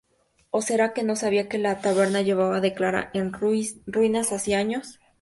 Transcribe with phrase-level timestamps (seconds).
[0.49, 4.99] ¿ó será que no sabían que la taberna llevaba declara en ruinas hacía años?